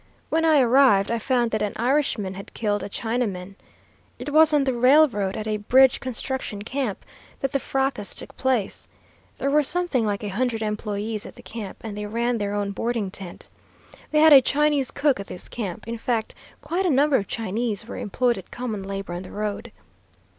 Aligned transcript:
When 0.29 0.43
I 0.45 0.59
arrived 0.61 1.11
I 1.11 1.19
found 1.19 1.51
that 1.51 1.61
an 1.61 1.73
Irishman 1.75 2.33
had 2.33 2.55
killed 2.55 2.81
a 2.81 2.89
Chinaman. 2.89 3.53
It 4.17 4.31
was 4.33 4.51
on 4.51 4.63
the 4.63 4.73
railroad, 4.73 5.37
at 5.37 5.45
a 5.45 5.57
bridge 5.57 5.99
construction 5.99 6.63
camp, 6.63 7.05
that 7.39 7.51
the 7.51 7.59
fracas 7.59 8.15
took 8.15 8.35
place. 8.35 8.87
There 9.37 9.51
were 9.51 9.61
something 9.61 10.03
like 10.03 10.23
a 10.23 10.29
hundred 10.29 10.63
employees 10.63 11.27
at 11.27 11.35
the 11.35 11.43
camp, 11.43 11.77
and 11.81 11.95
they 11.95 12.07
ran 12.07 12.39
their 12.39 12.55
own 12.55 12.71
boarding 12.71 13.11
tent. 13.11 13.47
They 14.09 14.17
had 14.17 14.33
a 14.33 14.41
Chinese 14.41 14.89
cook 14.89 15.19
at 15.19 15.27
this 15.27 15.47
camp; 15.47 15.87
in 15.87 15.99
fact, 15.99 16.33
quite 16.61 16.87
a 16.87 16.89
number 16.89 17.17
of 17.17 17.27
Chinese 17.27 17.87
were 17.87 17.97
employed 17.97 18.39
at 18.39 18.49
common 18.49 18.81
labor 18.81 19.13
on 19.13 19.21
the 19.21 19.29
road. 19.31 19.71